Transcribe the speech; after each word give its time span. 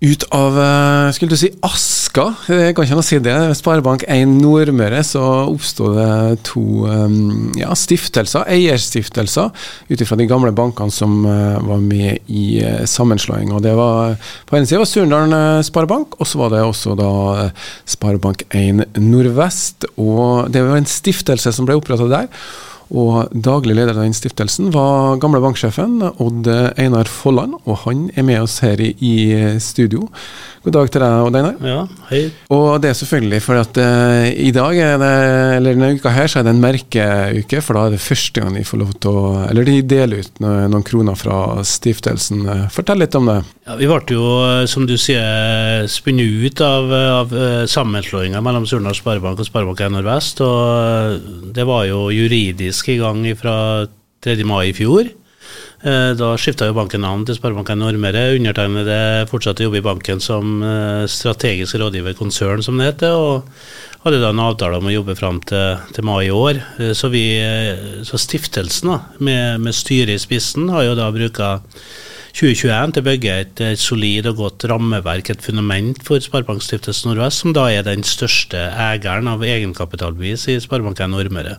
Ut 0.00 0.26
av 0.36 0.58
eh, 0.60 1.10
skulle 1.16 1.32
du 1.32 1.38
si, 1.40 1.48
aska, 1.64 2.26
det 2.50 2.74
går 2.76 2.84
ikke 2.84 2.98
noe 2.98 3.06
si 3.06 3.16
det, 3.24 3.36
Sparebank1 3.56 4.34
Nordmøre, 4.42 5.00
så 5.06 5.22
oppsto 5.48 5.88
det 5.96 6.08
to 6.44 6.84
um, 6.84 7.54
ja, 7.56 7.70
stiftelser, 7.72 8.44
eierstiftelser, 8.52 9.54
ut 9.88 10.04
ifra 10.04 10.18
de 10.20 10.28
gamle 10.28 10.52
bankene 10.56 10.92
som 10.92 11.24
var 11.24 11.80
med 11.80 12.28
i 12.28 12.60
sammenslåinga. 12.60 12.86
sammenslåing. 12.92 13.56
Det 13.62 13.72
var 13.78 14.16
På 14.46 14.58
ene 14.58 14.68
sida 14.68 14.84
Surndalen 14.84 15.64
Sparebank, 15.64 16.20
og 16.20 16.28
så 16.28 16.44
var 16.44 16.52
det 16.52 16.62
også 16.62 16.96
da 16.98 17.10
Sparebank1 17.88 19.00
Nordvest. 19.00 19.88
Og 19.96 20.52
det 20.52 20.64
var 20.66 20.76
en 20.76 20.88
stiftelse 20.88 21.52
som 21.52 21.68
ble 21.68 21.78
opprettet 21.80 22.12
der. 22.12 22.28
Og 22.94 23.32
daglig 23.32 23.74
leder 23.74 23.96
av 23.96 24.04
den 24.04 24.14
stiftelsen 24.14 24.70
var 24.74 25.18
gamle 25.22 25.40
banksjefen 25.42 25.98
Odd 26.22 26.46
Einar 26.78 27.10
Folland, 27.10 27.56
og 27.66 27.80
han 27.82 28.06
er 28.14 28.26
med 28.26 28.44
oss 28.44 28.60
her 28.62 28.80
i, 28.82 28.92
i 29.02 29.14
studio. 29.62 30.06
God 30.66 30.74
dag 30.74 30.88
til 30.90 31.02
deg, 31.02 31.24
Odd 31.26 31.36
Einar. 31.38 31.58
Ja, 31.62 31.82
hei. 32.10 32.20
Og 32.50 32.80
det 32.82 32.90
er 32.90 32.98
selvfølgelig 32.98 33.38
fordi 33.44 33.60
at 33.62 33.78
uh, 33.78 34.24
i 34.46 34.52
dag, 34.54 34.78
er 34.82 34.96
det, 34.98 35.10
eller 35.58 35.76
denne 35.76 35.98
uka 35.98 36.10
her, 36.14 36.30
så 36.30 36.40
er 36.40 36.46
det 36.46 36.54
en 36.54 36.62
merkeuke, 36.62 37.62
for 37.62 37.78
da 37.78 37.84
er 37.86 37.94
det 37.94 38.02
første 38.02 38.42
gang 38.42 38.54
de 38.58 38.64
får 38.66 38.82
lov 38.82 38.94
til 38.98 39.14
å 39.14 39.24
Eller 39.46 39.66
de 39.66 39.76
deler 39.86 40.22
ut 40.22 40.40
noen, 40.42 40.70
noen 40.72 40.86
kroner 40.86 41.18
fra 41.18 41.62
stiftelsen. 41.66 42.42
Fortell 42.74 43.02
litt 43.02 43.14
om 43.18 43.30
det. 43.30 43.40
Ja, 43.66 43.76
Vi 43.78 43.90
ble 43.90 44.00
jo, 44.14 44.26
som 44.70 44.86
du 44.86 44.96
sier, 44.98 45.86
spunnet 45.90 46.46
ut 46.46 46.62
av, 46.62 46.90
av 47.22 47.36
sammenslåinga 47.70 48.42
mellom 48.42 48.66
Surnadal 48.66 48.98
Sparebank 48.98 49.42
og 49.42 49.48
Sparebank1 49.48 50.02
Vest, 50.06 50.42
Og 50.42 51.54
det 51.54 51.66
var 51.66 51.86
jo 51.86 52.08
juridisk 52.14 52.75
faktisk 52.76 52.88
i 52.92 53.00
gang 53.00 53.24
fra 53.36 53.86
3. 54.20 54.44
mai 54.44 54.68
i 54.68 54.74
fjor. 54.74 55.08
Eh, 55.82 56.12
da 56.18 56.36
skifta 56.36 56.66
jo 56.66 56.74
banken 56.76 57.00
navn 57.00 57.24
til 57.24 57.36
Sparebanken 57.36 57.78
Nordmøre. 57.80 58.36
Undertegnede 58.36 59.26
fortsatte 59.30 59.62
å 59.62 59.68
jobbe 59.68 59.80
i 59.80 59.86
banken 59.86 60.20
som 60.20 60.60
eh, 60.62 61.06
strategisk 61.08 61.78
rådgiver 61.80 62.16
konsern, 62.18 62.62
som 62.62 62.76
det 62.76 62.90
heter. 62.90 63.14
og 63.14 63.48
hadde 64.04 64.20
da 64.20 64.30
en 64.30 64.42
avtale 64.44 64.78
om 64.78 64.86
å 64.86 64.92
jobbe 64.92 65.16
fram 65.16 65.40
til, 65.40 65.78
til 65.94 66.04
mai 66.04 66.26
i 66.26 66.34
år. 66.34 66.60
Eh, 66.78 66.92
så, 66.92 67.08
vi, 67.08 67.24
så 68.04 68.18
stiftelsen, 68.18 68.92
da, 68.92 68.98
med, 69.18 69.60
med 69.64 69.74
styret 69.74 70.18
i 70.18 70.20
spissen, 70.20 70.68
har 70.68 70.84
jo 70.84 70.98
da 70.98 71.08
bruka 71.14 71.56
2021 72.36 72.90
til 72.92 73.00
å 73.00 73.04
bygge 73.06 73.34
et, 73.40 73.60
et, 73.64 73.80
solid 73.80 74.26
og 74.28 74.40
godt 74.42 74.66
rammeverk, 74.68 75.30
et 75.32 75.40
fundament 75.40 75.96
for 76.04 76.20
Sparebankstiftelsen 76.20 77.08
Nordvest, 77.08 77.40
som 77.40 77.54
da 77.56 77.64
er 77.72 77.86
den 77.86 78.02
største 78.04 78.60
eieren 78.76 79.30
av 79.30 79.44
egenkapitalbevis 79.46 80.44
i 80.52 80.58
Sparebanken 80.60 81.14
Nordmøre. 81.14 81.54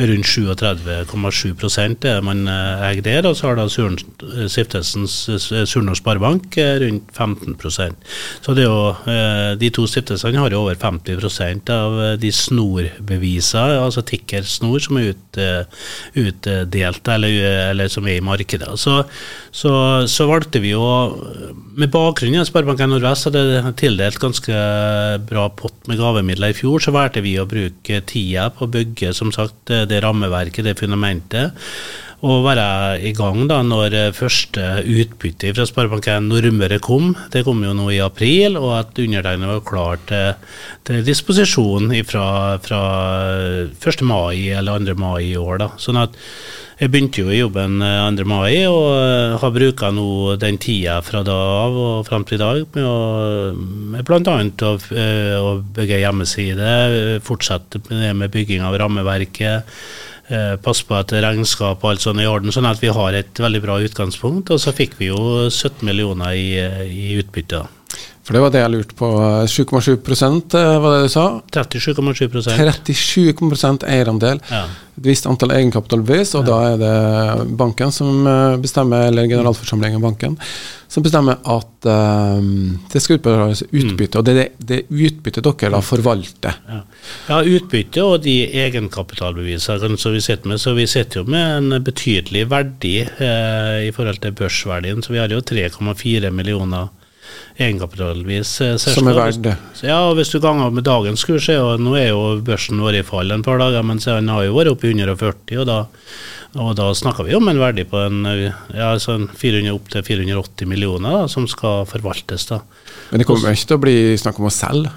Med 0.00 0.10
rundt 0.10 0.26
37,7 0.26 2.08
er 2.10 2.26
man 2.26 2.42
eh, 2.50 2.82
eier 2.88 3.04
der, 3.06 3.28
og 3.30 3.38
så 3.38 3.52
har 3.52 3.60
da 3.60 3.68
Stiftelsens 3.70 5.14
eh, 5.30 5.94
Sparebank 6.00 6.58
eh, 6.58 6.74
rundt 6.82 7.14
15% 7.14 8.10
Så 8.42 8.56
det 8.58 8.64
er 8.64 8.68
jo, 8.68 9.54
de 9.58 9.70
to 9.70 9.86
stiftelsene 9.86 10.42
har 10.42 10.50
jo 10.50 10.64
over 10.64 10.74
50% 10.82 11.70
av 11.74 11.98
de 12.18 12.32
snorbevisene, 12.34 13.78
altså 13.84 14.02
tikkersnor, 14.02 14.82
som 14.82 14.98
er 14.98 15.12
ut, 15.12 15.42
utdelt, 16.18 17.14
eller, 17.14 17.38
eller, 17.70 17.92
som 17.92 18.06
er 18.10 18.18
i 18.18 18.24
markedet. 18.24 18.74
Så, 18.82 19.04
så 19.58 19.72
så 20.10 20.26
valgte 20.30 20.60
vi 20.62 20.74
å 20.76 20.88
Med 21.78 21.92
bakgrunn 21.94 22.34
i 22.34 22.42
Sparebanken 22.46 22.90
Nordvest 22.92 23.28
hadde 23.28 23.72
tildelt 23.78 24.18
ganske 24.22 24.58
bra 25.28 25.46
pott 25.54 25.86
med 25.90 26.00
gavemidler 26.00 26.50
i 26.50 26.58
fjor, 26.58 26.82
så 26.82 26.94
valgte 26.94 27.22
vi 27.22 27.36
å 27.38 27.46
bruke 27.48 28.00
tida 28.08 28.48
på 28.50 28.66
å 28.66 28.72
bygge 28.74 29.12
som 29.14 29.30
sagt, 29.34 29.70
det 29.70 30.02
rammeverket, 30.02 30.66
det 30.66 30.74
fundamentet. 30.80 31.54
Og 32.26 32.42
være 32.42 32.98
i 33.06 33.12
gang 33.14 33.44
da 33.46 33.60
når 33.62 33.94
første 34.16 34.82
utbytte 34.82 35.52
fra 35.54 35.66
Sparebanken 35.68 36.26
Nordmøre 36.26 36.80
kom. 36.82 37.12
Det 37.30 37.44
kom 37.46 37.62
jo 37.62 37.76
nå 37.78 37.92
i 37.94 38.00
april, 38.02 38.58
og 38.58 38.72
at 38.80 38.98
undertegnet 38.98 39.52
var 39.52 39.62
klar 39.68 40.02
til, 40.10 40.32
til 40.88 41.04
disposisjon 41.06 41.94
fra, 42.10 42.26
fra 42.64 42.82
1. 43.70 44.02
mai 44.02 44.50
eller 44.50 44.82
2. 44.82 44.98
mai 44.98 45.28
i 45.28 45.36
år. 45.38 45.62
da. 45.62 45.70
Sånn 45.78 46.02
at 46.02 46.18
jeg 46.78 46.92
begynte 46.94 47.24
jo 47.24 47.32
i 47.32 47.40
jobben 47.40 47.80
2. 47.82 47.86
Eh, 47.88 48.26
mai, 48.30 48.52
og 48.70 48.84
eh, 48.94 49.36
har 49.42 49.54
bruka 49.54 49.90
nå 49.94 50.36
den 50.38 50.60
tida 50.62 51.00
fra 51.02 51.24
da 51.26 51.34
av 51.64 51.78
og 51.78 52.04
fram 52.06 52.26
til 52.26 52.38
i 52.38 52.42
dag 52.42 52.60
med, 52.76 52.84
å, 52.86 54.02
bl.a. 54.06 54.36
Å, 54.68 54.74
eh, 54.94 55.34
å 55.42 55.56
bygge 55.74 55.98
hjemmeside, 56.04 56.68
fortsette 57.26 57.82
med, 57.90 58.28
bygging 58.34 58.62
av 58.66 58.78
rammeverket. 58.78 59.74
Passe 60.60 60.84
på 60.84 60.92
at 60.92 61.14
regnskap 61.24 61.80
og 61.80 61.88
alt 61.88 62.02
sånt 62.04 62.20
er 62.20 62.26
i 62.26 62.28
orden, 62.28 62.52
sånn 62.52 62.68
at 62.68 62.82
vi 62.84 62.92
har 62.92 63.16
et 63.16 63.40
veldig 63.40 63.62
bra 63.64 63.78
utgangspunkt. 63.80 64.52
Og 64.52 64.60
så 64.60 64.76
fikk 64.76 64.98
vi 65.00 65.08
jo 65.08 65.48
17 65.48 65.80
millioner 65.88 66.36
i, 66.36 66.50
i 66.84 67.16
utbytte. 67.16 67.64
For 68.28 68.36
det 68.36 68.42
var 68.44 68.52
det 68.52 68.60
jeg 68.60 68.74
lurte 68.74 68.98
på. 68.98 69.08
7,7% 69.48 70.58
var 70.84 70.98
det 70.98 71.06
du 71.06 71.12
sa? 71.14 71.24
37,7 71.56 72.36
37,7% 72.52 73.88
eierandel. 73.88 74.44
Ja 74.52 74.66
et 74.98 75.06
visst 75.06 75.28
antall 75.30 75.54
egenkapitalbevis, 75.54 76.34
og 76.38 76.44
ja. 76.44 76.48
da 76.48 76.58
er 76.72 76.82
det 76.82 77.46
banken 77.58 77.94
som 77.94 78.26
eh, 78.26 78.58
bestemmer, 78.62 79.08
eller 79.08 79.28
generalforsamlingen 79.30 80.00
i 80.00 80.04
banken, 80.04 80.36
som 80.88 81.04
bestemmer 81.04 81.36
at 81.44 81.84
um, 81.84 82.78
det 82.88 83.02
skal 83.04 83.18
utbetales 83.18 83.60
utbytte. 83.68 84.16
Mm. 84.16 84.20
Og 84.20 84.24
det 84.24 84.32
er 84.32 84.38
det, 84.38 84.68
det 84.70 84.78
utbyttet 84.88 85.44
dere 85.44 85.72
da 85.74 85.82
forvalter. 85.84 86.56
Ja. 86.64 86.78
ja, 87.28 87.40
utbytte 87.44 88.06
og 88.06 88.22
de 88.24 88.38
egenkapitalbevisene 88.64 89.98
som 90.00 90.16
vi 90.16 90.22
sitter 90.24 90.48
med. 90.48 90.62
Så 90.62 90.72
vi 90.78 90.88
sitter 90.88 91.20
jo 91.20 91.28
med 91.28 91.58
en 91.58 91.84
betydelig 91.84 92.46
verdi 92.48 92.94
eh, 93.04 93.74
i 93.84 93.92
forhold 93.92 94.22
til 94.24 94.32
børsverdien. 94.40 95.04
Så 95.04 95.12
vi 95.12 95.20
har 95.20 95.28
jo 95.28 95.44
3,4 95.44 96.32
millioner 96.32 96.88
egenkapitalvis. 97.58 98.52
Eh, 98.64 98.74
som 98.80 99.10
er 99.10 99.18
verdt? 99.18 99.48
Ja, 99.82 100.00
og 100.08 100.16
hvis 100.18 100.32
du 100.32 100.38
ganger 100.42 100.72
med 100.74 100.86
dagens 100.88 101.24
kurs, 101.26 101.48
er 101.50 101.60
jo, 101.60 101.76
nå 101.82 101.96
er 101.98 102.10
jo 102.12 102.24
børsen 102.44 102.80
vår 102.82 103.00
i 103.00 103.06
fall 103.06 103.34
en 103.34 103.44
par 103.46 103.60
dager, 103.62 103.86
men 103.86 104.02
den 104.02 104.30
har 104.32 104.46
jo 104.46 104.56
vært 104.56 104.72
oppe 104.72 104.90
i 104.90 104.94
140, 104.94 105.62
og 105.62 105.68
da, 105.68 105.78
og 106.58 106.72
da 106.78 106.88
snakker 106.96 107.26
vi 107.28 107.36
om 107.38 107.50
en 107.50 107.60
verdi 107.60 107.84
på 107.88 108.00
en, 108.06 108.22
ja, 108.28 108.92
sånn 109.02 109.28
400 109.32 109.74
opp 109.74 109.90
til 109.92 110.06
480 110.06 110.70
millioner 110.70 111.20
da, 111.20 111.26
som 111.30 111.48
skal 111.50 111.84
forvaltes. 111.90 112.48
da. 112.52 112.62
Men 113.10 113.22
det 113.22 113.28
kommer 113.28 113.54
ikke 113.54 113.72
til 113.72 113.78
å 113.78 113.84
bli 113.84 113.98
snakk 114.20 114.40
om 114.40 114.48
å 114.48 114.54
selge? 114.54 114.94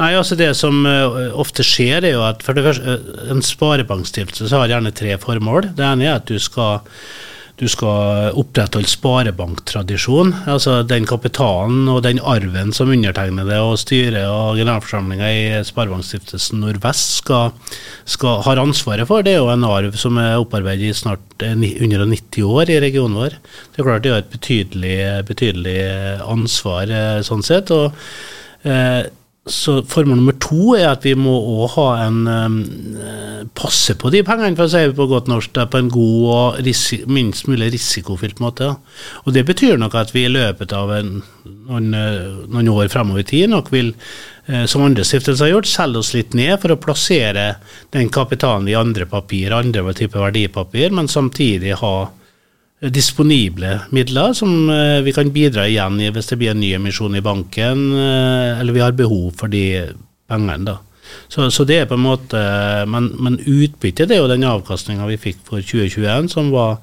Nei, 0.00 0.12
altså 0.16 0.36
det 0.38 0.52
som 0.58 0.84
uh, 0.86 1.30
ofte 1.38 1.64
skjer, 1.66 2.06
er 2.06 2.14
jo 2.14 2.22
at 2.24 2.44
for 2.46 2.56
det 2.56 2.64
første, 2.64 2.96
uh, 2.96 3.26
en 3.32 3.42
sparebankstiftelse 3.44 4.56
har 4.56 4.70
gjerne 4.72 4.94
tre 4.96 5.16
formål. 5.20 5.72
Det 5.76 5.84
ene 5.84 6.08
er 6.08 6.16
at 6.18 6.30
du 6.30 6.38
skal 6.42 6.80
du 7.60 7.66
skal 7.68 8.32
opprettholde 8.40 8.88
sparebanktradisjon. 8.88 10.32
Altså 10.48 10.78
den 10.88 11.04
kapitalen 11.08 11.88
og 11.92 12.02
den 12.06 12.20
arven 12.24 12.72
som 12.76 12.88
undertegnede 12.92 13.58
og 13.60 13.76
styret 13.82 14.24
og 14.24 14.56
generalforsamlinga 14.56 15.28
i 15.28 15.42
Sparebankstiftelsen 15.68 16.62
Nordvest 16.64 17.18
skal, 17.20 17.52
skal, 18.08 18.40
har 18.46 18.62
ansvaret 18.62 19.08
for. 19.10 19.26
Det 19.26 19.36
er 19.36 19.42
jo 19.42 19.52
en 19.52 19.68
arv 19.68 19.98
som 20.00 20.16
er 20.22 20.38
opparbeidet 20.40 20.88
i 20.88 20.96
snart 20.96 21.44
190 21.44 22.48
år 22.48 22.72
i 22.72 22.80
regionen 22.80 23.20
vår. 23.20 23.36
Det 23.74 23.82
er 23.82 23.90
klart 23.90 24.06
det 24.06 24.14
har 24.14 24.24
et 24.24 24.32
betydelig, 24.32 24.98
betydelig 25.28 25.78
ansvar 26.24 26.96
eh, 26.96 27.20
sånn 27.26 27.44
sett. 27.44 27.72
og 27.76 27.92
eh, 28.64 29.04
så 29.50 29.80
formål 29.86 30.20
nummer 30.20 30.36
to 30.42 30.74
er 30.78 30.88
at 30.92 31.04
vi 31.06 31.12
må 31.18 31.32
òg 31.34 31.74
ha 31.74 31.86
en 32.06 32.18
um, 32.28 32.58
passe 33.56 33.96
på 33.98 34.12
de 34.14 34.22
pengene, 34.26 34.56
for 34.58 34.68
å 34.68 34.72
si 34.72 34.82
det 34.86 34.96
på 34.98 35.08
godt 35.10 35.30
norsk, 35.30 35.58
på 35.70 35.80
en 35.80 35.90
god 35.92 36.26
og 36.34 37.06
minst 37.10 37.48
mulig 37.50 37.72
risikofylt 37.74 38.40
måte. 38.42 38.72
Og 39.24 39.34
det 39.36 39.44
betyr 39.48 39.80
nok 39.80 39.96
at 40.00 40.14
vi 40.14 40.26
i 40.26 40.32
løpet 40.32 40.74
av 40.76 40.92
en, 40.96 41.16
noen, 41.68 41.90
noen, 41.92 42.72
år 42.74 42.92
fremover 42.92 43.24
i 43.24 43.28
tid 43.32 43.50
nok 43.52 43.72
vil, 43.74 43.92
eh, 44.46 44.64
som 44.70 44.86
andre 44.86 45.04
stiftelser 45.06 45.48
har 45.48 45.56
gjort, 45.56 45.72
selge 45.72 46.04
oss 46.04 46.14
litt 46.16 46.36
ned 46.38 46.56
for 46.62 46.74
å 46.74 46.80
plassere 46.80 47.50
den 47.94 48.12
kapitalen 48.12 48.70
i 48.70 48.78
andre 48.78 49.08
papir, 49.10 49.54
andre 49.56 49.94
typer 49.96 50.28
verdipapir, 50.28 50.94
men 50.94 51.10
samtidig 51.10 51.78
ha 51.82 51.94
disponible 52.80 53.74
midler 53.92 54.32
som 54.36 54.70
eh, 54.72 55.00
vi 55.04 55.12
kan 55.12 55.32
bidra 55.32 55.66
igjen 55.68 55.98
i 56.00 56.08
hvis 56.14 56.30
det 56.30 56.38
blir 56.40 56.54
en 56.54 56.62
ny 56.62 56.72
emisjon 56.78 57.16
i 57.18 57.24
banken, 57.24 57.90
eh, 57.92 58.60
eller 58.60 58.76
vi 58.76 58.84
har 58.84 58.96
behov 58.96 59.34
for 59.36 59.52
de 59.52 59.64
pengene. 60.30 60.64
da. 60.64 60.78
Så, 61.28 61.50
så, 61.50 61.66
det 61.66 61.80
er 61.80 61.88
på 61.90 61.96
en 61.98 62.06
måte, 62.06 62.38
Men, 62.86 63.10
men 63.18 63.40
utbyttet 63.42 64.12
er 64.12 64.20
jo 64.22 64.30
den 64.30 64.46
avkastninga 64.46 65.08
vi 65.10 65.18
fikk 65.18 65.42
for 65.44 65.58
2021, 65.58 66.30
som 66.30 66.52
var 66.54 66.78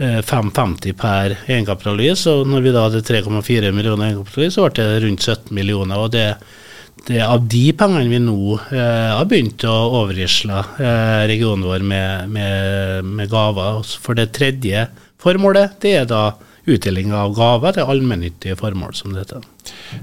5,50 0.00 0.88
eh, 0.88 0.96
per 0.96 1.36
egenkapitalis. 1.44 2.24
Og 2.32 2.48
når 2.48 2.64
vi 2.64 2.72
da 2.74 2.86
hadde 2.88 3.04
3,4 3.04 3.70
millioner 3.76 4.10
egenkapitalis, 4.10 4.56
så 4.56 4.66
ble 4.66 4.88
det 4.88 5.04
rundt 5.04 5.28
17 5.28 5.54
millioner. 5.54 6.00
og 6.00 6.10
det 6.16 6.32
det 7.06 7.16
er 7.16 7.30
av 7.32 7.46
de 7.48 7.62
pengene 7.72 8.10
vi 8.10 8.18
nå 8.20 8.56
eh, 8.76 9.12
har 9.16 9.24
begynt 9.24 9.64
å 9.64 9.76
overrisle 10.02 10.58
eh, 10.82 11.22
regionen 11.30 11.64
vår 11.64 11.84
med, 11.86 12.28
med, 12.28 13.06
med 13.08 13.30
gaver. 13.30 13.80
For 14.02 14.18
det 14.18 14.34
tredje 14.36 14.82
Formålet 15.20 15.76
det 15.82 15.96
er 16.02 16.08
da 16.08 16.22
utdeling 16.70 17.12
av 17.16 17.32
gaver 17.34 17.74
til 17.76 17.88
allmennyttige 17.88 18.56
formål, 18.58 18.94
som 18.94 19.14
det 19.14 19.24
heter. 19.24 19.46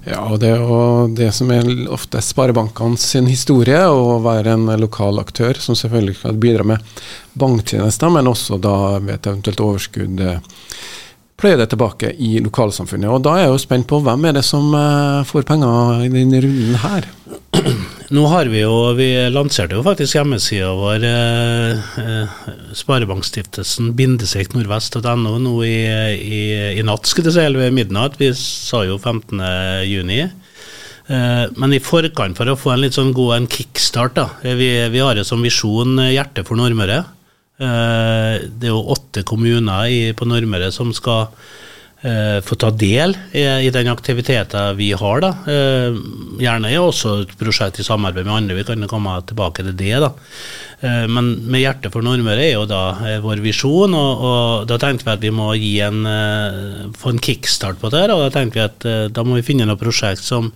Ja, 0.08 0.24
og 0.26 0.40
det 0.42 0.54
og 0.60 1.14
det 1.18 1.30
som 1.36 1.52
er 1.54 1.68
ofte 1.94 2.22
sparebankene 2.24 3.00
sin 3.00 3.30
historie, 3.30 3.80
å 3.88 4.18
være 4.26 4.56
en 4.58 4.68
lokal 4.82 5.22
aktør 5.22 5.60
som 5.62 5.78
selvfølgelig 5.78 6.20
kan 6.24 6.42
bidra 6.42 6.66
med 6.74 7.04
banktjenester, 7.38 8.12
men 8.14 8.30
også 8.30 8.60
da 8.62 8.78
ved 8.98 9.16
et 9.16 9.30
eventuelt 9.30 9.64
overskudd 9.64 10.24
pløye 11.38 11.60
det 11.60 11.70
tilbake 11.72 12.14
i 12.18 12.38
lokalsamfunnet. 12.44 13.12
Og 13.14 13.22
da 13.26 13.36
er 13.36 13.46
jeg 13.46 13.54
jo 13.54 13.62
spent 13.62 13.90
på 13.90 14.02
hvem 14.06 14.26
er 14.30 14.40
det 14.40 14.46
som 14.48 14.74
får 15.30 15.46
penger 15.50 16.08
i 16.08 16.12
denne 16.14 16.42
runden 16.44 16.82
her? 16.82 17.08
Nå 18.16 18.24
har 18.32 18.48
vi 18.48 18.62
jo 18.62 18.94
Vi 18.96 19.08
lanserte 19.34 19.76
jo 19.76 19.84
faktisk 19.84 20.16
hjemmesida 20.16 20.70
vår, 20.80 21.04
eh, 21.04 21.88
eh, 22.00 22.44
Sparebankstiftelsen 22.78 23.92
bindestrek 23.98 24.54
nordvest.no 24.56 25.34
nå 25.44 25.56
i, 25.68 25.80
i, 26.16 26.42
i, 26.78 26.86
natt, 26.88 27.10
skulle 27.10 27.32
jeg 27.32 27.36
si, 27.36 27.44
eller 27.44 27.66
ved 27.66 27.76
midnatt. 27.76 28.16
Vi 28.22 28.32
sa 28.38 28.86
jo 28.88 28.96
15. 28.96 29.42
juni. 29.90 30.22
Eh, 30.24 31.44
men 31.60 31.76
i 31.76 31.82
forkant, 31.84 32.38
for 32.40 32.48
å 32.48 32.58
få 32.60 32.74
en 32.76 32.86
litt 32.86 32.96
sånn 32.96 33.12
god 33.18 33.36
en 33.42 33.52
kickstart, 33.52 34.16
da. 34.16 34.30
Vi, 34.46 34.72
vi 34.94 35.04
har 35.04 35.20
det 35.20 35.28
som 35.28 35.44
visjon 35.44 35.98
Hjertet 35.98 36.16
Hjerte 36.16 36.48
for 36.48 36.60
Nordmøre. 36.60 37.04
Eh, 37.58 38.34
det 38.54 38.70
er 38.70 38.74
jo 38.74 38.84
åtte 38.94 39.24
kommuner 39.26 39.90
i, 39.90 40.02
på 40.14 40.28
Nordmøre 40.30 40.70
som 40.70 40.92
skal 40.94 41.24
eh, 42.06 42.38
få 42.46 42.54
ta 42.62 42.70
del 42.70 43.16
i, 43.32 43.42
i, 43.66 43.72
den 43.74 43.90
aktiviteten 43.90 44.78
vi 44.78 44.92
har. 44.94 45.24
da. 45.24 45.32
Eh, 45.50 45.98
gjerne 46.44 46.70
er 46.70 46.84
også 46.84 47.16
et 47.24 47.34
prosjekt 47.40 47.82
i 47.82 47.88
samarbeid 47.88 48.28
med 48.28 48.36
andre, 48.36 48.60
vi 48.60 48.68
kan 48.68 48.86
komme 48.92 49.16
tilbake 49.26 49.66
til 49.66 49.78
det. 49.80 49.96
da. 50.06 50.14
Men 51.10 51.32
med 51.50 51.64
hjertet 51.64 51.90
for 51.90 52.06
Nordmøre 52.06 52.44
er 52.46 52.52
jo 52.54 52.68
da 52.70 53.18
vår 53.24 53.42
visjon, 53.42 53.96
og, 53.98 54.20
og, 54.22 54.68
da 54.70 54.78
tenkte 54.78 55.08
vi 55.08 55.16
at 55.16 55.24
vi 55.26 55.32
må 55.34 55.48
gi 55.58 55.72
en, 55.82 56.04
få 56.94 57.16
en 57.16 57.24
kickstart 57.26 57.82
på 57.82 57.90
det. 57.90 58.04
her, 58.04 58.14
og 58.14 58.28
Da 58.28 58.36
tenkte 58.36 58.60
vi 58.60 58.68
at 58.68 59.10
da 59.10 59.26
må 59.26 59.40
vi 59.40 59.48
finne 59.48 59.66
noe 59.66 59.82
prosjekt 59.82 60.22
som 60.22 60.52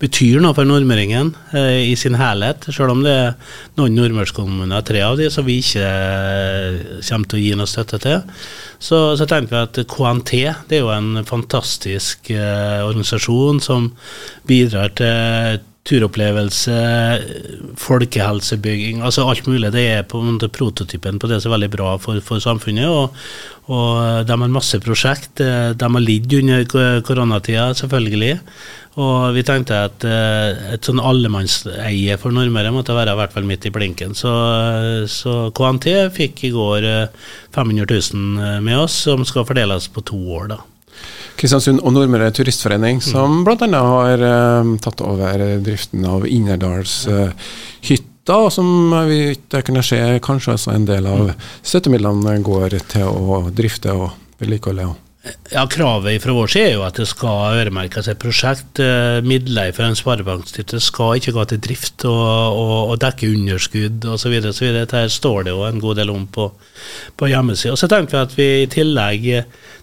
betyr 0.00 0.42
noe 0.44 0.54
for 0.56 0.68
nordmøringen 0.68 1.32
eh, 1.56 1.86
i 1.90 1.94
sin 1.98 2.18
helhet. 2.20 2.68
Selv 2.68 2.92
om 2.92 3.04
det 3.04 3.14
er 3.14 3.54
noen 3.78 3.96
nordmørskommuner, 3.96 4.84
tre 4.86 5.02
av 5.06 5.16
de, 5.20 5.30
som 5.32 5.46
vi 5.46 5.60
ikke 5.62 5.84
eh, 5.84 6.80
kommer 7.08 7.30
til 7.30 7.38
å 7.38 7.44
gi 7.44 7.54
noe 7.56 7.70
støtte 7.70 8.00
til. 8.04 8.42
Så, 8.76 9.00
så 9.16 9.28
tenker 9.28 9.54
vi 9.54 9.62
at 9.62 9.80
KNT 9.92 10.42
det 10.68 10.80
er 10.80 10.84
jo 10.84 10.92
en 10.92 11.24
fantastisk 11.28 12.30
eh, 12.34 12.82
organisasjon 12.84 13.62
som 13.64 13.90
bidrar 14.48 14.92
til 14.98 15.64
turopplevelse, 15.86 16.76
folkehelsebygging, 17.78 19.04
altså 19.06 19.26
alt 19.30 19.46
mulig. 19.46 19.70
Det 19.74 19.84
er 19.86 20.08
på 20.08 20.18
en 20.18 20.40
prototypen 20.40 21.20
på 21.22 21.30
det 21.30 21.38
som 21.42 21.52
er 21.52 21.60
veldig 21.60 21.68
bra 21.76 21.92
for, 22.02 22.18
for 22.26 22.42
samfunnet. 22.42 22.90
Og, 22.90 23.14
og 23.70 24.26
de 24.26 24.34
har 24.34 24.50
masse 24.50 24.80
prosjekt. 24.82 25.38
De 25.38 25.90
har 25.94 26.02
lidd 26.02 26.34
under 26.40 26.66
koronatida, 27.06 27.68
selvfølgelig. 27.78 28.40
Og 28.96 29.34
vi 29.36 29.42
tenkte 29.44 29.82
at 29.90 30.04
uh, 30.08 30.72
et 30.72 30.86
sånn 30.86 31.02
allemannseie 31.04 32.16
for 32.20 32.32
Nordmøre 32.32 32.72
måtte 32.72 32.96
være 32.96 33.12
i 33.12 33.20
hvert 33.20 33.34
fall 33.34 33.48
midt 33.48 33.66
i 33.68 33.72
blinken. 33.74 34.16
Så, 34.16 34.32
så 35.12 35.50
KNT 35.56 35.90
fikk 36.16 36.46
i 36.48 36.52
går 36.54 36.88
uh, 36.88 37.28
500 37.56 37.84
000 37.92 38.64
med 38.64 38.80
oss, 38.80 39.02
som 39.04 39.26
skal 39.28 39.44
fordeles 39.48 39.90
på 39.92 40.04
to 40.08 40.20
år. 40.38 40.48
da. 40.54 40.60
Kristiansund 41.36 41.82
og 41.84 41.92
Nordmøre 41.92 42.30
Turistforening, 42.32 43.02
som 43.04 43.42
mm. 43.42 43.44
bl.a. 43.44 43.84
har 43.84 44.24
uh, 44.24 44.74
tatt 44.80 45.04
over 45.04 45.48
driften 45.60 46.08
av 46.08 46.24
Innerdalshytta, 46.24 47.34
hytta, 48.26 48.40
og 48.40 48.52
som 48.52 48.90
vi 49.06 49.36
kunne 49.52 49.84
se 49.86 50.00
kanskje 50.24 50.56
også 50.56 50.72
en 50.72 50.86
del 50.88 51.06
av 51.06 51.28
mm. 51.28 51.48
støttemidlene 51.62 52.38
går 52.42 52.80
til 52.88 53.04
å 53.06 53.44
drifte 53.54 53.92
og 53.92 54.08
vedlikeholde. 54.40 55.05
Ja, 55.50 55.62
Kravet 55.70 56.22
fra 56.22 56.34
vår 56.34 56.50
side 56.50 56.66
er 56.68 56.74
jo 56.74 56.82
at 56.86 56.98
det 56.98 57.06
skal 57.06 57.54
øremerkes 57.60 58.08
et 58.10 58.18
prosjekt. 58.22 58.80
Eh, 58.82 59.22
midler 59.26 59.72
fra 59.74 59.88
en 59.90 59.98
sparebankstiftelse 59.98 60.90
skal 60.90 61.20
ikke 61.20 61.34
gå 61.36 61.44
til 61.50 61.60
drift 61.62 62.06
og, 62.08 62.58
og, 62.58 62.90
og 62.92 63.00
dekke 63.02 63.30
underskudd 63.34 64.06
osv. 64.10 64.34
Dette 64.42 65.04
står 65.14 65.46
det 65.46 65.54
jo 65.54 65.64
en 65.66 65.80
god 65.82 66.00
del 66.00 66.10
om 66.10 66.26
på, 66.30 66.48
på 67.18 67.30
hjemmesida. 67.30 67.76
Så 67.78 67.90
tenker 67.90 68.16
vi 68.16 68.22
at 68.22 68.36
vi 68.38 68.48
i 68.62 68.68
tillegg 68.70 69.26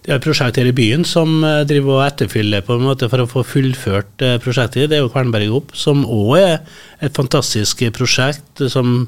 Det 0.03 0.11
er 0.11 0.17
et 0.17 0.25
prosjekt 0.25 0.59
her 0.59 0.67
i 0.67 0.75
byen 0.75 1.05
som 1.07 1.43
eh, 1.47 1.63
driver 1.67 1.97
og 1.97 2.05
etterfyller 2.09 2.63
på 2.67 2.75
en 2.75 2.87
måte 2.89 3.07
for 3.11 3.23
å 3.23 3.29
få 3.31 3.45
fullført 3.47 4.23
eh, 4.23 4.39
prosjektet. 4.43 4.89
Det 4.91 4.99
er 4.99 5.05
jo 5.05 5.11
Kvernberg 5.13 5.59
Opp, 5.61 5.75
som 5.79 6.03
òg 6.03 6.35
er 6.41 6.57
et 7.03 7.15
fantastisk 7.15 7.81
prosjekt 7.95 8.61
som, 8.71 9.07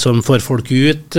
som 0.00 0.22
får 0.24 0.40
folk 0.40 0.70
ut. 0.72 1.18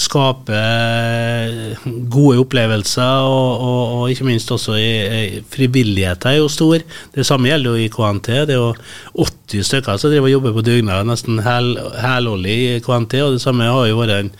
Skaper 0.00 1.74
gode 2.12 2.40
opplevelser 2.40 3.01
ressurser, 3.02 3.26
og, 3.26 3.62
og, 3.62 3.94
og, 3.96 4.10
ikke 4.10 4.26
minst 4.26 4.50
også 4.50 4.76
i, 4.78 4.90
i 5.36 5.40
frivilligheten 5.50 6.30
er 6.30 6.38
jo 6.38 6.48
stor. 6.48 6.82
Det 7.14 7.26
samme 7.26 7.48
gjelder 7.48 7.76
jo 7.76 7.82
i 7.82 7.90
KNT. 7.92 8.28
Det 8.48 8.54
er 8.54 8.60
jo 8.60 8.74
80 9.14 9.66
stykker 9.68 9.98
som 9.98 10.10
driver 10.10 10.28
og 10.28 10.34
jobber 10.34 10.54
på 10.56 10.64
dugnad, 10.66 11.06
nesten 11.06 11.40
helårlig 11.42 12.56
i 12.76 12.80
KNT. 12.84 13.18
Og 13.24 13.36
det 13.36 13.42
samme 13.42 13.68
har 13.68 13.88
jo 13.88 13.98
vært 14.00 14.14
den, 14.14 14.30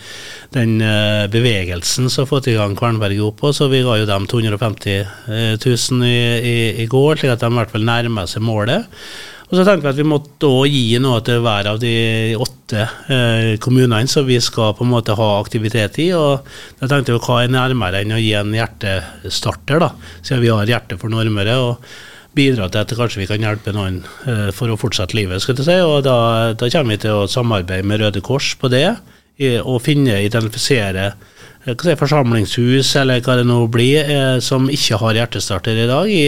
den 0.55 0.79
eh, 0.85 1.27
bevegelsen 1.33 2.11
som 2.11 2.25
har 2.25 2.31
fått 2.31 2.51
i 2.53 2.57
gang 2.59 2.77
Kvernberget 2.79 3.25
opp. 3.27 3.45
Så 3.55 3.71
vi 3.73 3.83
ga 3.85 3.99
jo 4.01 4.09
dem 4.09 4.29
250 4.31 5.59
000 5.63 6.09
i, 6.09 6.17
i, 6.39 6.57
i 6.85 6.89
går, 6.91 7.21
slik 7.21 7.35
at 7.35 7.45
de 7.45 7.53
i 7.53 7.61
hvert 7.61 7.75
fall 7.75 7.87
nærmer 7.89 8.31
seg 8.31 8.45
målet. 8.47 8.89
Og 9.53 9.59
så 9.59 9.67
tenkte 9.69 9.85
vi 9.85 9.91
at 9.93 9.99
vi 10.01 10.09
måtte 10.09 10.49
også 10.49 10.69
gi 10.73 11.01
noe 11.05 11.19
til 11.27 11.43
hver 11.45 11.67
av 11.75 11.81
de 11.83 11.97
åtte 12.41 12.87
eh, 13.13 13.51
kommunene 13.61 14.09
som 14.09 14.25
vi 14.25 14.39
skal 14.41 14.73
på 14.79 14.87
en 14.87 14.95
måte 14.95 15.13
ha 15.19 15.27
aktivitet 15.43 15.99
i. 16.01 16.07
og 16.17 16.49
Da 16.81 16.89
tenkte 16.89 17.13
vi 17.13 17.21
hva 17.21 17.43
er 17.43 17.53
nærmere 17.53 18.01
enn 18.01 18.17
å 18.17 18.23
gi 18.23 18.33
en 18.39 18.55
hjertestarter, 18.57 19.85
da, 19.85 19.91
siden 20.23 20.41
vi 20.41 20.49
har 20.55 20.73
Hjerte 20.73 20.97
for 20.97 21.13
Nordmøre. 21.13 21.59
og 21.61 21.93
bidra 22.33 22.69
til 22.73 22.81
at 22.81 22.93
kanskje 22.97 23.21
vi 23.21 23.29
kan 23.29 23.45
hjelpe 23.45 23.75
noen 23.77 23.99
eh, 24.25 24.49
for 24.57 24.73
å 24.73 24.79
fortsette 24.81 25.17
livet. 25.19 25.43
skal 25.45 25.59
du 25.59 25.67
si, 25.67 25.77
og 25.85 26.01
da, 26.07 26.17
da, 26.57 26.71
kommer 26.73 26.97
vi 26.97 27.03
til 27.05 27.19
å 27.19 27.29
samarbeide 27.29 27.85
med 27.85 28.01
Røde 28.01 28.23
Kors 28.25 28.55
på 28.57 28.71
det, 28.73 28.87
i, 29.37 29.59
og 29.61 29.83
finne, 29.85 30.17
identifisere 30.25 31.13
si, 31.63 31.95
forsamlingshus, 31.99 32.95
eller 33.01 33.23
hva 33.23 33.37
det 33.39 33.47
nå 33.47 33.59
blir, 33.73 34.03
eh, 34.03 34.39
som 34.43 34.71
ikke 34.71 34.99
har 35.03 35.19
hjertestarter 35.21 35.79
i 35.79 35.89
dag. 35.91 36.11
I, 36.11 36.23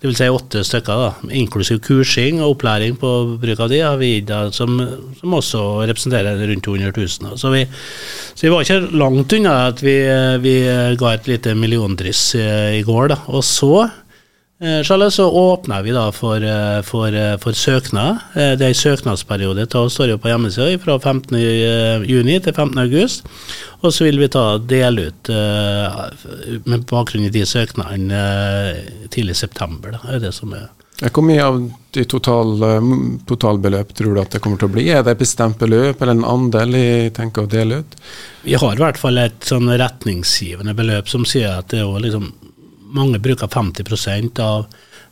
det 0.00 0.08
vil 0.08 0.16
si 0.18 0.30
åtte 0.32 0.64
stykker, 0.66 1.02
da, 1.02 1.34
inklusiv 1.38 1.80
kursing 1.86 2.40
og 2.42 2.56
opplæring 2.56 2.98
på 3.00 3.12
bruk 3.42 3.62
av 3.62 3.70
de, 3.72 3.82
har 3.84 4.00
vi 4.00 4.16
gitt 4.16 4.32
som, 4.56 4.78
som, 5.20 5.36
også 5.38 5.62
representerer 5.86 6.42
rundt 6.50 6.66
200 6.66 6.92
000. 6.96 7.36
Så 7.38 7.52
vi, 7.54 7.62
så 8.34 8.48
vi 8.48 8.54
var 8.54 8.66
ikke 8.66 8.98
langt 8.98 9.36
unna 9.38 9.54
at 9.70 9.84
vi, 9.84 9.98
vi 10.42 10.56
ga 10.98 11.14
et 11.14 11.30
lite 11.30 11.54
milliondryss 11.54 12.34
i, 12.40 12.48
i 12.80 12.82
går. 12.86 13.14
Da. 13.14 13.22
Og 13.30 13.46
så 13.46 13.86
Eh, 13.86 14.05
Charles, 14.58 15.14
så 15.14 15.30
åpner 15.30 15.82
vi 15.82 15.90
da 15.92 16.12
for, 16.12 16.36
eh, 16.40 16.82
for, 16.82 17.12
eh, 17.12 17.36
for 17.36 17.52
søknad. 17.52 18.18
Det 18.34 18.62
er 18.62 18.68
en 18.68 18.74
søknadsperiode 18.74 19.66
det 19.68 19.68
står 19.68 20.08
jo 20.08 20.16
på 20.18 20.30
hjemmesida 20.30 20.78
fra 20.80 20.98
15.6 20.98 22.40
til 22.40 22.52
15.8. 22.54 23.22
Og 23.82 23.92
så 23.92 24.04
vil 24.04 24.18
vi 24.18 24.28
ta 24.28 24.56
dele 24.56 25.10
ut 25.10 25.28
med 26.64 26.86
bakgrunn 26.88 27.26
i 27.26 27.30
de 27.30 27.44
søknadene 27.44 29.10
tidlig 29.10 29.36
i 29.36 29.42
september. 29.44 29.92
Da, 29.92 30.00
er 30.14 30.18
det 30.20 30.32
som 30.34 30.54
er 30.54 30.70
hvor 31.12 31.20
mye 31.20 31.44
av 31.44 31.58
de 31.92 32.04
totale, 32.08 32.78
totalbeløp 33.28 33.92
tror 33.92 34.14
du 34.14 34.20
at 34.22 34.32
det 34.32 34.40
kommer 34.40 34.56
til 34.56 34.70
å 34.70 34.72
bli? 34.72 34.88
Er 34.88 35.02
det 35.04 35.12
et 35.12 35.20
bestemt 35.20 35.58
beløp 35.60 36.00
eller 36.00 36.16
en 36.16 36.24
andel 36.24 36.74
i 36.74 37.10
tenker 37.12 37.44
å 37.44 37.50
dele 37.52 37.82
ut? 37.82 37.96
Vi 38.46 38.56
har 38.56 38.72
i 38.72 38.80
hvert 38.80 38.96
fall 38.96 39.20
et 39.20 39.44
sånn 39.44 39.68
retningsgivende 39.68 40.72
beløp 40.72 41.12
som 41.12 41.28
sier 41.28 41.58
at 41.58 41.68
det 41.74 41.82
er 41.84 42.00
liksom 42.00 42.32
mange 42.94 43.18
bruker 43.22 43.46
50% 43.46 44.40
av 44.40 44.66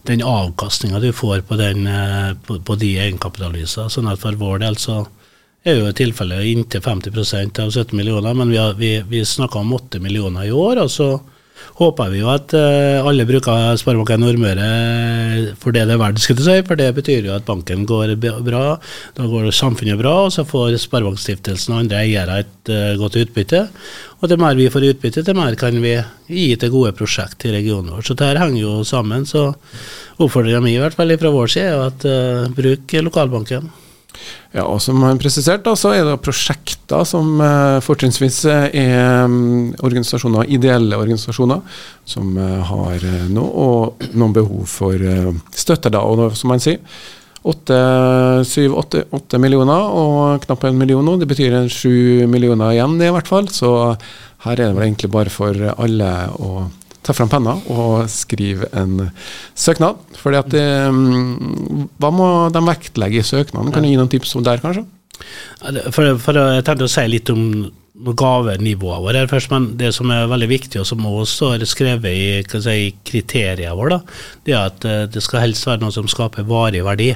den 0.04 0.22
avkastninga 0.22 1.00
du 1.00 1.12
får 1.12 1.40
på, 1.48 1.56
den, 1.56 1.86
eh, 1.86 2.34
på, 2.46 2.58
på 2.60 2.76
de 2.76 2.94
egenkapitalysene. 3.00 3.90
Sånn 3.90 4.10
at 4.10 4.20
for 4.20 4.36
vår 4.36 4.60
del 4.64 4.76
så 4.80 5.02
er 5.64 5.78
jo 5.78 5.88
i 5.88 5.96
tilfelle 5.96 6.42
inntil 6.44 6.82
50% 6.84 7.62
av 7.64 7.70
17 7.72 7.96
millioner, 7.96 8.34
men 8.36 8.52
vi, 8.52 8.58
har, 8.60 8.74
vi, 8.76 8.98
vi 9.08 9.24
snakka 9.24 9.62
om 9.62 9.72
8 9.72 10.02
millioner 10.04 10.44
i 10.44 10.52
år. 10.52 10.82
og 10.84 10.90
så 10.92 11.08
håper 11.78 12.10
vi 12.12 12.20
jo 12.20 12.30
at 12.32 12.54
uh, 12.56 13.06
alle 13.08 13.26
bruker 13.28 13.78
Sparebanken 13.80 14.22
Nordmøre 14.22 14.68
for 15.60 15.74
det 15.74 15.84
det 15.88 15.94
er 15.96 16.00
verdt, 16.00 16.22
skulle 16.22 16.44
si. 16.44 16.56
For 16.66 16.78
det 16.78 16.90
betyr 16.96 17.28
jo 17.28 17.34
at 17.36 17.46
banken 17.46 17.84
går 17.88 18.14
bra, 18.18 18.64
da 19.16 19.28
går 19.30 19.50
samfunnet 19.54 20.00
bra, 20.00 20.14
og 20.26 20.34
så 20.34 20.46
får 20.48 20.78
Sparebankstiftelsen 20.82 21.74
og 21.74 21.84
andre 21.84 22.02
eiere 22.02 22.40
et 22.44 22.72
uh, 22.72 22.94
godt 23.00 23.20
utbytte. 23.22 23.64
Og 24.20 24.30
det 24.30 24.40
mer 24.40 24.56
vi 24.58 24.70
får 24.72 24.88
utbytte, 24.92 25.26
det 25.26 25.36
mer 25.36 25.56
kan 25.60 25.76
vi 25.82 25.96
gi 26.30 26.50
til 26.56 26.72
gode 26.72 26.94
prosjekt 26.96 27.44
i 27.44 27.54
regionen 27.54 27.92
vår. 27.92 28.04
Så 28.06 28.16
dette 28.16 28.40
henger 28.40 28.62
jo 28.62 28.76
sammen. 28.88 29.26
Så 29.28 29.50
oppfordringa 30.16 30.62
mi 30.64 30.76
i 30.76 30.82
hvert 30.82 30.96
fall 30.96 31.16
fra 31.20 31.32
vår 31.34 31.56
side 31.56 31.72
er 31.72 31.88
at 31.90 32.06
uh, 32.08 32.52
bruk 32.54 32.98
lokalbanken. 33.04 33.72
Ja, 34.54 34.66
og 34.68 34.80
Som 34.82 35.02
han 35.02 35.18
presiserte, 35.18 35.72
så 35.76 35.94
er 35.96 36.04
det 36.06 36.20
prosjekter 36.22 37.04
som 37.08 37.40
uh, 37.42 37.80
fortrinnsvis 37.84 38.44
er 38.50 39.24
um, 39.24 39.74
organisasjoner, 39.82 40.46
ideelle 40.54 40.98
organisasjoner 41.00 41.60
som 42.06 42.36
uh, 42.38 42.62
har 42.68 43.04
noe, 43.32 43.50
og 43.50 44.08
noen 44.14 44.36
behov 44.36 44.64
for 44.70 44.96
støtte. 45.54 45.90
da, 45.90 46.00
og 46.04 46.36
som 46.38 46.54
han 46.54 46.62
sier, 46.62 46.80
7-8 47.44 49.38
millioner 49.42 49.90
og 49.92 50.40
knapt 50.46 50.64
en 50.64 50.78
million 50.80 51.04
nå. 51.04 51.18
Det 51.20 51.28
betyr 51.28 51.68
7 51.68 52.24
millioner 52.30 52.72
igjen 52.72 52.96
i 53.02 53.10
hvert 53.12 53.28
fall. 53.28 53.50
Så 53.52 53.68
her 54.46 54.56
er 54.56 54.70
det 54.70 54.76
vel 54.76 54.86
egentlig 54.86 55.10
bare 55.12 55.32
for 55.32 55.52
alle 55.76 56.10
å 56.40 56.70
ta 57.04 57.14
fram 57.16 57.30
penna 57.32 57.56
og 57.70 58.08
skrive 58.12 58.68
en 58.76 59.08
søknad. 59.54 60.00
Fordi 60.20 60.40
at 60.40 60.50
det, 60.54 60.66
Hva 62.00 62.10
må 62.14 62.28
de 62.52 62.64
vektlegge 62.64 63.20
i 63.20 63.26
søknaden? 63.26 63.72
Kan 63.74 63.84
du 63.84 63.90
gi 63.90 63.98
noen 64.00 64.12
tips 64.12 64.34
om 64.38 64.44
der, 64.46 64.62
kanskje? 64.62 64.86
For, 65.94 66.16
for 66.20 66.36
jeg 66.36 66.64
tenkte 66.66 66.88
å 66.88 66.90
si 66.90 67.04
litt 67.08 67.30
om 67.32 67.44
gavenivået 67.94 69.04
vårt 69.04 69.30
først, 69.30 69.52
men 69.52 69.68
det 69.78 69.92
som 69.94 70.10
er 70.10 70.26
veldig 70.28 70.48
viktig, 70.50 70.80
og 70.82 70.88
som 70.88 71.04
også 71.06 71.52
er 71.54 71.66
skrevet 71.68 72.10
i 72.10 72.60
si, 72.64 72.90
kriteriene 73.06 73.76
våre, 73.78 74.00
det 74.44 74.56
er 74.56 74.72
at 74.72 74.88
det 75.14 75.22
skal 75.22 75.44
helst 75.44 75.68
være 75.68 75.84
noe 75.84 75.94
som 75.94 76.10
skaper 76.10 76.48
varig 76.48 76.82
verdi. 76.84 77.12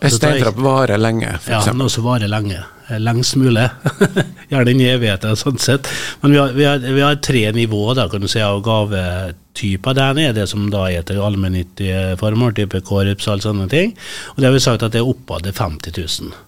En 0.00 0.12
steintrapp 0.14 0.58
varer 0.62 1.00
lenge, 1.00 1.30
for 1.42 1.56
ja, 1.56 1.74
noe 1.74 1.90
som 1.90 2.04
varer 2.06 2.30
lenge. 2.30 2.60
Lengst 3.02 3.34
mulig. 3.36 3.66
Gjerne 4.50 4.72
inn 4.72 4.80
i 4.80 4.88
evigheten, 4.92 5.36
sånn 5.36 5.58
sett. 5.60 5.88
Men 6.22 6.32
vi 6.32 6.38
har, 6.38 6.52
vi, 6.56 6.64
har, 6.64 6.78
vi 6.84 7.02
har, 7.04 7.18
tre 7.24 7.42
nivåer 7.52 7.98
da, 7.98 8.06
kan 8.08 8.22
du 8.22 8.28
si, 8.30 8.40
av 8.40 8.62
gavetyper. 8.64 9.96
Det 9.98 10.04
ene 10.04 10.28
er 10.28 10.36
det 10.38 10.46
som 10.48 10.68
da 10.72 10.86
er 10.88 11.04
til 11.08 11.20
allmennyttige 11.20 12.14
formål, 12.20 12.54
type 12.56 12.80
korps 12.86 13.26
og 13.26 13.34
alle 13.34 13.46
sånne 13.48 13.70
ting. 13.72 13.96
Og 14.36 14.40
det 14.40 14.48
har 14.48 14.54
vi 14.56 14.62
sagt 14.64 14.86
at 14.86 14.94
det 14.94 15.02
er 15.02 15.10
oppad 15.10 15.48
til 15.48 15.58
50 15.58 15.98
000. 15.98 16.38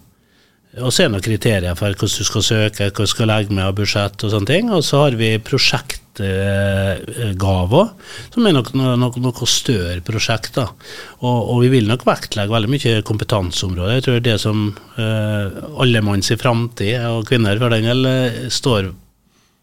Og 0.79 0.95
så 0.95 1.03
er 1.03 1.09
det 1.09 1.17
noen 1.17 1.27
kriterier 1.27 1.75
for 1.79 1.91
hvordan 1.91 2.23
du 2.23 2.29
skal 2.31 2.47
søke, 2.47 2.91
hva 2.95 3.07
du 3.09 3.11
skal 3.11 3.33
legge 3.33 3.55
med 3.57 3.67
av 3.67 3.75
budsjett 3.81 4.23
og 4.23 4.33
sånne 4.37 4.53
ting. 4.53 4.71
Og 4.71 4.87
så 4.87 5.03
har 5.03 5.19
vi 5.19 5.35
prosjektgaver, 6.21 7.91
som 8.35 8.47
er 8.47 8.55
noe, 8.55 8.97
noe, 8.99 9.23
noe 9.23 9.49
større 9.49 10.01
prosjekt. 10.05 10.55
da. 10.55 10.69
Og, 11.21 11.39
og, 11.39 11.61
vi 11.65 11.71
vil 11.75 11.89
nok 11.89 12.07
vektlegge 12.07 12.53
veldig 12.53 12.73
mye 12.73 13.03
kompetanseområder. 13.07 13.95
Jeg 13.99 14.07
tror 14.07 14.25
det 14.25 14.39
som 14.43 14.67
eh, 14.97 15.61
alle 15.81 16.03
manns 16.05 16.31
i 16.31 16.39
framtid, 16.41 16.99
og 17.11 17.29
kvinner 17.29 17.61
for 17.61 17.75
den 17.75 17.89
del, 17.89 18.05
eh, 18.11 18.43
står 18.51 18.93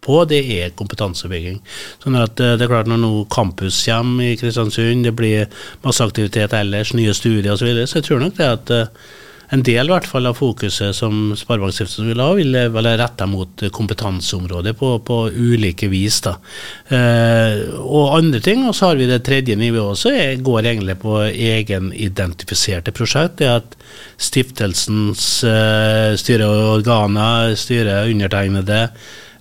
på, 0.07 0.23
det 0.29 0.41
er 0.55 0.75
kompetansebygging. 0.77 1.61
Sånn 2.03 2.17
at 2.19 2.39
eh, 2.39 2.55
det 2.57 2.67
er 2.67 2.73
klart 2.73 2.89
Når 2.89 3.01
nå 3.01 3.13
campus 3.33 3.83
kommer 3.85 4.31
i 4.31 4.37
Kristiansund, 4.39 5.05
det 5.07 5.15
blir 5.17 5.47
masse 5.85 6.03
aktivitet 6.03 6.55
ellers, 6.57 6.93
nye 6.97 7.15
studier 7.17 7.53
osv., 7.53 7.63
så, 7.63 7.71
videre, 7.71 7.87
så 7.89 7.99
jeg 7.99 8.09
tror 8.09 8.23
nok 8.23 8.37
det 8.37 8.51
at 8.53 8.75
eh, 8.75 9.15
en 9.53 9.63
del 9.63 9.87
hvert 9.87 10.07
fall, 10.09 10.27
av 10.27 10.35
fokuset 10.35 10.95
som 10.95 11.31
Sparebankstiftelsen 11.37 12.09
vil 12.09 12.19
ha, 12.19 12.31
vil 12.35 12.57
være 12.73 12.97
retta 12.99 13.27
mot 13.29 13.63
kompetanseområdet 13.71 14.73
på, 14.79 14.89
på 15.07 15.19
ulike 15.31 15.87
vis. 15.91 16.19
Eh, 16.27 17.61
og 17.79 18.17
andre 18.17 18.41
ting, 18.43 18.65
og 18.67 18.75
så 18.75 18.91
har 18.91 18.99
vi 18.99 19.07
det 19.07 19.21
tredje 19.27 19.55
nivået 19.55 19.93
også, 19.93 20.11
går 20.43 20.67
egentlig 20.73 20.97
på 20.99 21.21
egenidentifiserte 21.29 22.91
prosjekt. 22.95 23.39
Det 23.39 23.53
at 23.53 23.77
stiftelsens 24.19 25.29
eh, 25.47 26.11
styret 26.19 28.11
undertegnede, 28.11 28.83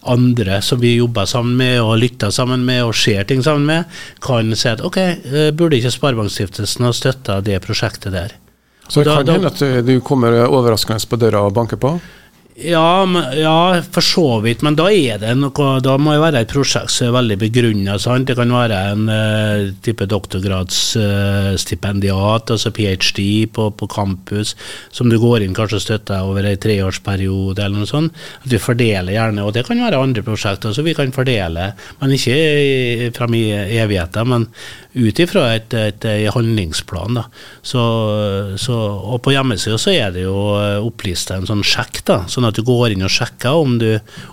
andre 0.07 0.63
som 0.63 0.79
vi 0.79 0.97
jobber 1.01 1.27
sammen 1.27 1.57
med 1.59 1.81
og 1.83 1.99
lytter 1.99 2.31
sammen 2.31 2.63
med 2.63 2.85
og 2.87 2.95
ser 2.95 3.27
ting 3.27 3.43
sammen 3.43 3.67
med, 3.67 4.01
kan 4.23 4.55
si 4.55 4.71
at 4.71 4.87
ok, 4.87 5.03
eh, 5.03 5.51
burde 5.51 5.81
ikke 5.81 5.95
Sparebankstiftelsen 5.99 6.87
ha 6.87 6.95
støtta 6.95 7.41
det 7.43 7.59
prosjektet 7.67 8.15
der. 8.15 8.37
Så 8.89 9.03
det 9.03 9.13
kan 9.13 9.35
hende 9.35 9.51
at 9.51 9.87
du 9.87 9.97
kommer 10.05 10.45
overraskende 10.47 11.11
på 11.11 11.19
døra 11.21 11.47
og 11.47 11.57
banker 11.57 11.81
på? 11.81 11.97
Ja, 12.57 13.05
ja, 13.37 13.83
for 13.93 14.01
så 14.01 14.41
vidt, 14.41 14.63
men 14.65 14.73
da 14.79 14.87
er 14.89 15.19
det 15.21 15.35
noe 15.37 15.81
Da 15.85 15.99
må 16.01 16.13
det 16.15 16.23
være 16.23 16.41
et 16.41 16.49
prosjekt 16.49 16.89
som 16.95 17.11
er 17.11 17.17
veldig 17.19 17.37
begrunna. 17.43 17.99
Det 18.01 18.37
kan 18.39 18.49
være 18.49 18.79
en 18.95 19.05
uh, 19.13 19.69
type 19.85 20.07
doktorgradsstipendiat, 20.09 22.49
uh, 22.49 22.53
altså 22.55 22.73
ph.d. 22.73 23.53
På, 23.53 23.69
på, 23.77 23.85
campus, 23.93 24.57
som 24.89 25.13
du 25.13 25.21
går 25.21 25.45
inn 25.45 25.53
kanskje 25.57 25.77
og 25.77 25.85
støtter 25.85 26.25
over 26.25 26.45
en 26.49 26.63
treårsperiode 26.63 27.61
eller 27.61 27.79
noe 27.83 27.93
sånt. 27.93 28.17
At 28.41 28.49
vi 28.55 28.67
fordeler 28.71 29.13
gjerne, 29.13 29.45
og 29.45 29.53
det 29.53 29.69
kan 29.69 29.85
være 29.85 30.01
andre 30.01 30.25
prosjekter 30.25 30.73
som 30.73 30.89
vi 30.89 30.97
kan 30.97 31.13
fordele, 31.13 31.77
men 32.01 32.17
ikke 32.17 33.13
fra 33.21 33.29
i 33.37 33.77
evigheten, 33.85 34.25
men 34.33 34.49
ut 34.97 35.21
ifra 35.21 35.45
et, 35.55 35.75
et, 35.77 36.07
et, 36.09 36.29
handlingsplan. 36.33 37.21
Så, 37.61 37.83
så, 38.61 38.77
og 38.77 39.21
på 39.25 39.35
hjemmesida 39.35 39.79
så 39.81 39.93
er 39.93 40.15
det 40.15 40.25
jo 40.25 40.35
opplista 40.87 41.37
en 41.37 41.49
sånn 41.49 41.65
sjekk. 41.67 42.03
da, 42.09 42.19
sånn 42.31 42.49
at 42.49 42.57
du 42.57 42.65
går 42.67 42.95
inn 42.95 43.05
og 43.07 43.13
sjekker 43.13 43.61
om 43.61 43.77
du, 43.83 43.91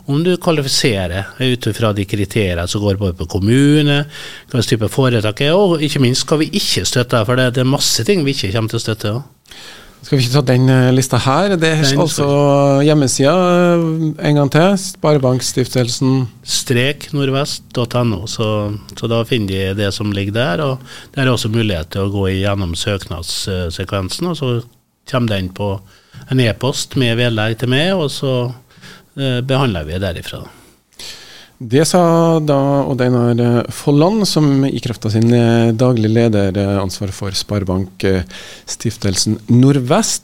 om 0.07 0.23
du 0.25 0.35
kvalifiserer 0.41 1.35
ut 1.41 1.69
ifra 1.69 1.93
de 1.95 2.07
kriteriene 2.07 2.67
som 2.69 2.83
går 2.83 2.99
både 3.01 3.17
på 3.19 3.29
kommune, 3.37 4.03
hva 4.07 4.57
slags 4.57 4.71
type 4.71 4.91
foretak 4.93 5.43
er, 5.45 5.55
og 5.57 5.83
ikke 5.83 6.03
minst 6.03 6.27
hva 6.29 6.39
vi 6.41 6.51
ikke 6.53 6.87
støtter. 6.87 7.27
For 7.27 7.39
det, 7.39 7.53
det 7.57 7.63
er 7.65 7.73
masse 7.75 8.07
ting 8.07 8.23
vi 8.25 8.35
ikke 8.35 8.53
kommer 8.55 8.73
til 8.73 8.81
å 8.81 8.85
støtte. 8.87 9.15
Også. 9.17 9.81
Skal 10.03 10.19
vi 10.19 10.25
ikke 10.25 10.33
ta 10.33 10.41
den 10.51 10.67
eh, 10.67 10.89
lista 10.91 11.19
her? 11.23 11.53
Det 11.55 11.69
er 11.69 11.83
den, 11.85 12.01
altså 12.03 12.25
hjemmesida 12.83 13.33
eh, 13.33 13.83
en 14.27 14.39
gang 14.39 14.49
til. 14.51 14.73
Sparebankstiftelsen 14.81 16.25
Strek 16.43 17.07
nordvest.no. 17.15 18.25
Så, 18.27 18.47
så, 18.97 19.09
da 19.11 19.21
finner 19.27 19.53
de 19.53 19.77
det 19.79 19.91
som 19.95 20.11
ligger 20.11 20.35
der. 20.35 20.65
Og 20.65 21.13
det 21.13 21.23
er 21.23 21.31
også 21.31 21.51
mulighet 21.53 21.93
til 21.95 22.03
å 22.03 22.11
gå 22.11 22.25
gjennom 22.33 22.75
søknadssekvensen, 22.75 24.33
og 24.33 24.39
så 24.39 24.51
kommer 25.09 25.37
den 25.37 25.53
på 25.55 25.77
en 26.31 26.43
e-post 26.43 26.97
med 26.99 27.15
vedlegg 27.19 27.57
til 27.61 27.71
meg, 27.71 27.93
og 27.95 28.11
så 28.11 28.33
eh, 29.15 29.39
behandler 29.39 29.87
vi 29.87 30.03
derifra. 30.03 30.43
Det 31.63 31.85
sa 31.87 32.41
da 32.43 32.83
Odd 32.91 32.99
Einar 33.05 33.69
Folland, 33.71 34.25
som 34.27 34.65
i 34.65 34.79
kraft 34.83 35.05
av 35.07 35.13
sin 35.13 35.29
eh, 35.31 35.69
daglig 35.71 36.09
leder 36.11 36.57
ansvar 36.81 37.07
for 37.15 37.31
Sparebankstiftelsen 37.31 39.37
Nordvest. 39.47 40.21